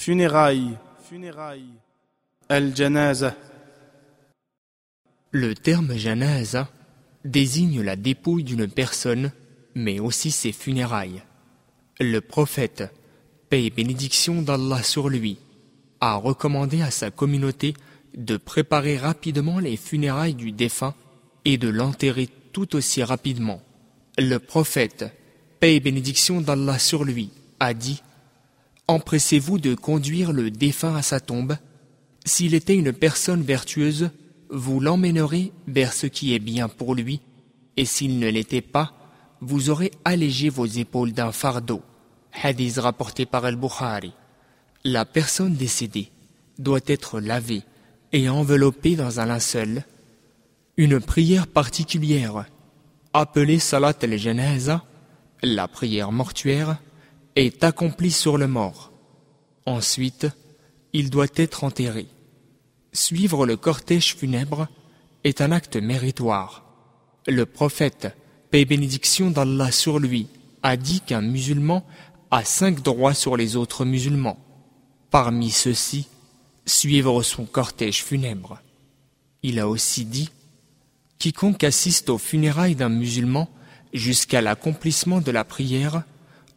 Funérailles. 0.00 0.78
Funérailles. 1.08 1.74
Al-Janaza. 2.48 3.34
Le 5.32 5.56
terme 5.56 5.96
janaza 5.96 6.70
désigne 7.24 7.82
la 7.82 7.96
dépouille 7.96 8.44
d'une 8.44 8.68
personne, 8.68 9.32
mais 9.74 9.98
aussi 9.98 10.30
ses 10.30 10.52
funérailles. 10.52 11.24
Le 11.98 12.20
prophète, 12.20 12.84
paix 13.50 13.64
et 13.64 13.70
bénédiction 13.70 14.40
d'Allah 14.40 14.84
sur 14.84 15.08
lui, 15.08 15.36
a 16.00 16.14
recommandé 16.14 16.80
à 16.80 16.92
sa 16.92 17.10
communauté 17.10 17.74
de 18.16 18.36
préparer 18.36 18.98
rapidement 18.98 19.58
les 19.58 19.76
funérailles 19.76 20.34
du 20.34 20.52
défunt 20.52 20.94
et 21.44 21.58
de 21.58 21.68
l'enterrer 21.68 22.28
tout 22.52 22.76
aussi 22.76 23.02
rapidement. 23.02 23.60
Le 24.16 24.38
prophète, 24.38 25.06
paix 25.58 25.74
et 25.74 25.80
bénédiction 25.80 26.40
d'Allah 26.40 26.78
sur 26.78 27.02
lui, 27.02 27.30
a 27.58 27.74
dit 27.74 28.00
Empressez-vous 28.88 29.58
de 29.58 29.74
conduire 29.74 30.32
le 30.32 30.50
défunt 30.50 30.96
à 30.96 31.02
sa 31.02 31.20
tombe. 31.20 31.56
S'il 32.24 32.54
était 32.54 32.74
une 32.74 32.94
personne 32.94 33.42
vertueuse, 33.42 34.10
vous 34.50 34.80
l'emmènerez 34.80 35.52
vers 35.66 35.92
ce 35.92 36.06
qui 36.06 36.34
est 36.34 36.38
bien 36.38 36.68
pour 36.68 36.94
lui, 36.94 37.20
et 37.76 37.84
s'il 37.84 38.18
ne 38.18 38.28
l'était 38.28 38.62
pas, 38.62 38.94
vous 39.42 39.68
aurez 39.68 39.90
allégé 40.06 40.48
vos 40.48 40.64
épaules 40.64 41.12
d'un 41.12 41.32
fardeau. 41.32 41.82
Hadith 42.42 42.78
rapporté 42.78 43.26
par 43.26 43.44
Al-Bukhari. 43.44 44.12
La 44.84 45.04
personne 45.04 45.54
décédée 45.54 46.10
doit 46.58 46.80
être 46.86 47.20
lavée 47.20 47.62
et 48.12 48.28
enveloppée 48.30 48.96
dans 48.96 49.20
un 49.20 49.26
linceul. 49.26 49.84
Une 50.78 51.00
prière 51.00 51.46
particulière, 51.46 52.46
appelée 53.12 53.58
Salat 53.58 53.94
al-Janaza, 54.00 54.84
la 55.42 55.68
prière 55.68 56.10
mortuaire, 56.10 56.78
est 57.46 57.62
accomplie 57.62 58.10
sur 58.10 58.36
le 58.36 58.48
mort. 58.48 58.92
Ensuite, 59.64 60.26
il 60.92 61.10
doit 61.10 61.26
être 61.36 61.64
enterré. 61.64 62.06
Suivre 62.92 63.46
le 63.46 63.56
cortège 63.56 64.16
funèbre 64.16 64.66
est 65.24 65.40
un 65.40 65.52
acte 65.52 65.76
méritoire. 65.76 66.64
Le 67.26 67.46
prophète, 67.46 68.08
paix 68.50 68.64
bénédiction 68.64 69.30
d'Allah 69.30 69.70
sur 69.70 69.98
lui, 69.98 70.26
a 70.62 70.76
dit 70.76 71.00
qu'un 71.00 71.20
musulman 71.20 71.86
a 72.30 72.44
cinq 72.44 72.82
droits 72.82 73.14
sur 73.14 73.36
les 73.36 73.56
autres 73.56 73.84
musulmans. 73.84 74.38
Parmi 75.10 75.50
ceux-ci, 75.50 76.08
suivre 76.66 77.22
son 77.22 77.44
cortège 77.44 78.02
funèbre. 78.02 78.60
Il 79.42 79.60
a 79.60 79.68
aussi 79.68 80.04
dit 80.04 80.30
Quiconque 81.18 81.64
assiste 81.64 82.10
aux 82.10 82.18
funérailles 82.18 82.74
d'un 82.74 82.88
musulman 82.88 83.48
jusqu'à 83.92 84.40
l'accomplissement 84.40 85.20
de 85.20 85.30
la 85.30 85.44
prière 85.44 86.02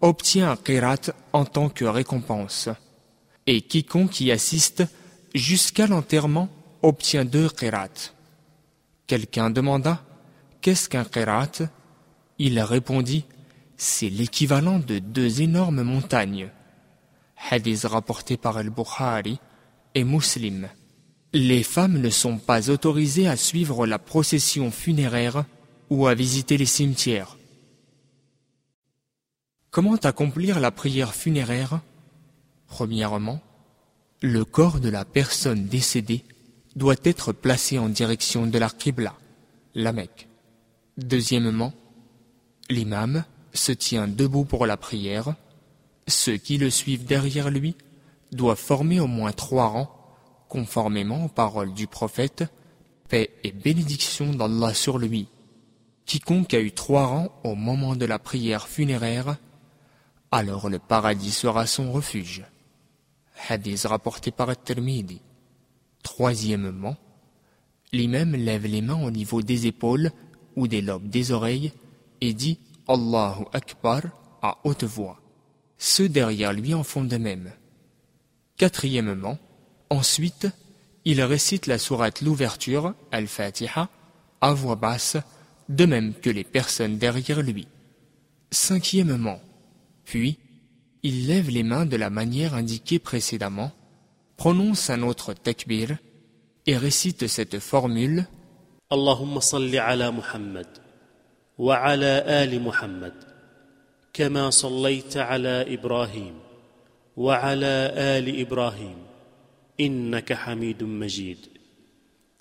obtient 0.00 0.50
un 0.50 0.56
qirat 0.56 1.12
en 1.32 1.44
tant 1.44 1.68
que 1.68 1.84
récompense. 1.84 2.68
Et 3.46 3.62
quiconque 3.62 4.20
y 4.20 4.32
assiste 4.32 4.84
jusqu'à 5.34 5.86
l'enterrement 5.86 6.48
obtient 6.82 7.24
deux 7.24 7.48
qirats. 7.48 8.12
Quelqu'un 9.06 9.50
demanda 9.50 10.02
Qu'est-ce 10.60 10.88
qu'un 10.88 11.04
qirat 11.04 11.52
Il 12.38 12.58
répondit 12.60 13.24
C'est 13.76 14.08
l'équivalent 14.08 14.78
de 14.78 14.98
deux 14.98 15.42
énormes 15.42 15.82
montagnes. 15.82 16.50
Hadith 17.50 17.84
rapporté 17.84 18.36
par 18.36 18.56
Al-Bukhari 18.56 19.38
et 19.94 20.04
Muslim. 20.04 20.68
Les 21.32 21.62
femmes 21.62 21.98
ne 21.98 22.10
sont 22.10 22.38
pas 22.38 22.70
autorisées 22.70 23.28
à 23.28 23.36
suivre 23.36 23.86
la 23.86 23.98
procession 23.98 24.70
funéraire 24.70 25.44
ou 25.90 26.06
à 26.06 26.14
visiter 26.14 26.56
les 26.56 26.66
cimetières. 26.66 27.36
Comment 29.76 29.96
accomplir 29.96 30.58
la 30.58 30.70
prière 30.70 31.14
funéraire? 31.14 31.80
Premièrement, 32.66 33.42
le 34.22 34.42
corps 34.42 34.80
de 34.80 34.88
la 34.88 35.04
personne 35.04 35.66
décédée 35.66 36.24
doit 36.76 36.96
être 37.04 37.32
placé 37.32 37.78
en 37.78 37.90
direction 37.90 38.46
de 38.46 38.58
la 38.58 38.70
Qibla, 38.70 39.12
la 39.74 39.92
Mecque. 39.92 40.28
Deuxièmement, 40.96 41.74
l'imam 42.70 43.24
se 43.52 43.70
tient 43.70 44.08
debout 44.08 44.46
pour 44.46 44.64
la 44.64 44.78
prière. 44.78 45.34
Ceux 46.08 46.38
qui 46.38 46.56
le 46.56 46.70
suivent 46.70 47.04
derrière 47.04 47.50
lui 47.50 47.76
doivent 48.32 48.56
former 48.56 48.98
au 48.98 49.06
moins 49.06 49.32
trois 49.32 49.66
rangs, 49.66 49.94
conformément 50.48 51.26
aux 51.26 51.28
paroles 51.28 51.74
du 51.74 51.86
prophète, 51.86 52.44
paix 53.10 53.28
et 53.44 53.52
bénédiction 53.52 54.32
d'Allah 54.32 54.72
sur 54.72 54.96
lui. 54.96 55.28
Quiconque 56.06 56.54
a 56.54 56.60
eu 56.60 56.72
trois 56.72 57.04
rangs 57.04 57.32
au 57.44 57.54
moment 57.54 57.94
de 57.94 58.06
la 58.06 58.18
prière 58.18 58.68
funéraire, 58.68 59.36
alors 60.36 60.68
le 60.68 60.78
paradis 60.78 61.32
sera 61.32 61.66
son 61.66 61.90
refuge. 61.90 62.44
Hadith 63.48 63.84
rapporté 63.84 64.30
par 64.30 64.54
Tirmidhi. 64.62 65.22
Troisièmement, 66.02 66.96
l'imam 67.90 68.36
lève 68.36 68.66
les 68.66 68.82
mains 68.82 69.02
au 69.02 69.10
niveau 69.10 69.40
des 69.40 69.66
épaules 69.66 70.10
ou 70.54 70.68
des 70.68 70.82
lobes 70.82 71.08
des 71.08 71.32
oreilles 71.32 71.72
et 72.20 72.34
dit 72.34 72.58
Allahu 72.86 73.46
Akbar 73.54 74.02
à 74.42 74.58
haute 74.64 74.84
voix. 74.84 75.18
Ceux 75.78 76.10
derrière 76.10 76.52
lui 76.52 76.74
en 76.74 76.82
font 76.82 77.04
de 77.04 77.16
même. 77.16 77.50
Quatrièmement, 78.58 79.38
ensuite, 79.88 80.48
il 81.06 81.22
récite 81.22 81.66
la 81.66 81.78
sourate 81.78 82.20
l'ouverture, 82.20 82.94
Al-Fatiha, 83.10 83.88
à 84.42 84.52
voix 84.52 84.76
basse, 84.76 85.16
de 85.70 85.86
même 85.86 86.12
que 86.12 86.28
les 86.28 86.44
personnes 86.44 86.98
derrière 86.98 87.40
lui. 87.40 87.68
Cinquièmement, 88.50 89.40
puis, 90.06 90.38
il 91.02 91.26
lève 91.26 91.50
les 91.50 91.62
mains 91.62 91.84
de 91.84 91.96
la 91.96 92.10
manière 92.10 92.54
indiquée 92.54 92.98
précédemment, 92.98 93.72
prononce 94.36 94.88
un 94.88 95.02
autre 95.02 95.34
takbir 95.34 95.96
et 96.66 96.76
récite 96.76 97.26
cette 97.26 97.58
formule. 97.58 98.26
Allahumma 98.88 99.40
salli 99.40 99.78
ala 99.78 100.12
Muhammad 100.12 100.68
wa 101.58 101.74
ala 101.76 102.18
ali 102.40 102.58
Muhammad 102.58 103.14
kama 104.12 104.52
sallaita 104.52 105.24
ala 105.24 105.66
Ibrahim 105.68 106.34
wa 107.16 107.34
ala 107.34 108.16
ali 108.16 108.40
Ibrahim 108.40 108.98
innaka 109.78 110.36
Hamidum 110.36 110.88
Majid. 110.88 111.48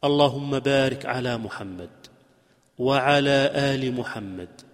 Allahumma 0.00 0.60
barik 0.60 1.04
ala 1.04 1.38
Muhammad 1.38 1.90
wa 2.78 2.98
ala 2.98 3.50
ali 3.72 3.90
Muhammad 3.90 4.67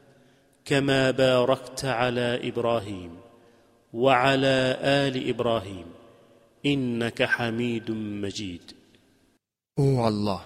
كما 0.66 1.12
باركت 1.12 1.86
على 1.86 2.50
ابراهيم 2.50 3.12
وعلى 3.94 4.78
ال 4.82 5.30
ابراهيم 5.30 5.86
انك 6.66 7.24
حميد 7.24 7.92
مجيد 7.92 8.62
Ô 9.80 10.04
Allah, 10.04 10.42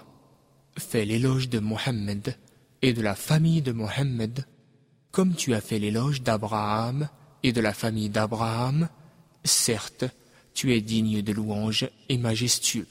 fais 0.78 1.04
l'éloge 1.04 1.48
de 1.48 1.58
Mohammed 1.58 2.36
et 2.82 2.92
de 2.92 3.02
la 3.02 3.16
famille 3.16 3.62
de 3.62 3.72
Mohammed, 3.72 4.44
comme 5.10 5.34
tu 5.34 5.54
as 5.54 5.60
fait 5.60 5.80
l'éloge 5.80 6.22
d'Abraham 6.22 7.08
et 7.42 7.52
de 7.52 7.60
la 7.60 7.72
famille 7.72 8.10
d'Abraham, 8.10 8.88
certes, 9.42 10.04
tu 10.54 10.72
es 10.72 10.80
digne 10.80 11.20
de 11.20 11.32
louange 11.32 11.88
et 12.08 12.16
majestueux. 12.16 12.86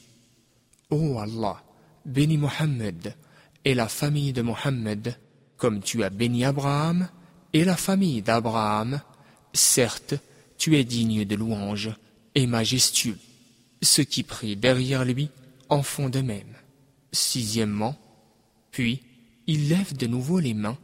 Ô 0.89 1.19
Allah, 1.19 1.63
bénis 2.05 2.37
Mohammed 2.37 3.15
et 3.63 3.73
la 3.73 3.87
famille 3.87 4.33
de 4.33 4.41
Mohammed, 4.41 5.17
comme 5.57 5.79
tu 5.79 6.03
as 6.03 6.09
béni 6.09 6.43
Abraham 6.43 7.07
et 7.52 7.64
la 7.64 7.76
famille 7.76 8.22
d'Abraham, 8.22 9.00
certes, 9.52 10.14
tu 10.58 10.76
es 10.76 10.84
digne 10.84 11.24
de 11.24 11.34
louange 11.34 11.90
et 12.34 12.46
majestueux. 12.46 13.18
Ceux 13.82 14.04
qui 14.04 14.22
prient 14.22 14.56
derrière 14.56 15.04
lui 15.04 15.30
en 15.68 15.82
font 15.82 16.08
de 16.08 16.20
même. 16.20 16.54
Sixièmement, 17.12 17.96
puis 18.70 19.02
il 19.46 19.68
lève 19.68 19.96
de 19.96 20.06
nouveau 20.06 20.40
les 20.40 20.54
mains 20.54 20.78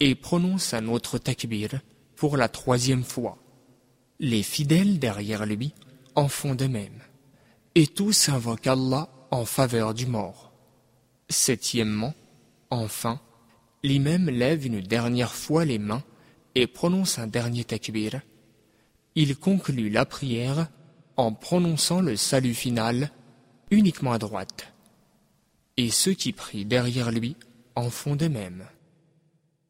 et 0.00 0.14
prononce 0.14 0.74
un 0.74 0.88
autre 0.88 1.18
takbir 1.18 1.80
pour 2.14 2.36
la 2.36 2.48
troisième 2.48 3.04
fois. 3.04 3.38
Les 4.20 4.42
fidèles 4.42 4.98
derrière 4.98 5.44
lui 5.44 5.72
en 6.14 6.28
font 6.28 6.54
de 6.54 6.66
même. 6.66 7.00
Et 7.74 7.86
tous 7.86 8.30
invoquent 8.30 8.68
Allah 8.68 9.10
en 9.30 9.44
faveur 9.44 9.92
du 9.92 10.06
mort. 10.06 10.52
Septièmement, 11.28 12.14
enfin, 12.70 13.20
l'imam 13.82 14.28
lève 14.28 14.66
une 14.66 14.80
dernière 14.80 15.34
fois 15.34 15.64
les 15.64 15.78
mains 15.78 16.02
et 16.54 16.66
prononce 16.66 17.18
un 17.18 17.26
dernier 17.26 17.64
takbir. 17.64 18.20
Il 19.14 19.36
conclut 19.36 19.90
la 19.90 20.04
prière 20.04 20.68
en 21.16 21.32
prononçant 21.32 22.00
le 22.00 22.16
salut 22.16 22.54
final 22.54 23.10
uniquement 23.70 24.12
à 24.12 24.18
droite. 24.18 24.72
Et 25.76 25.90
ceux 25.90 26.14
qui 26.14 26.32
prient 26.32 26.64
derrière 26.64 27.10
lui 27.10 27.36
en 27.74 27.90
font 27.90 28.16
de 28.16 28.28
même. 28.28 28.64